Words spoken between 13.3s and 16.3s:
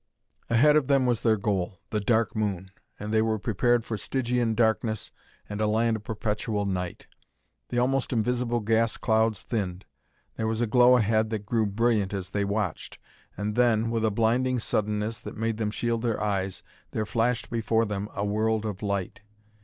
and then, with a blinding suddenness that made them shield their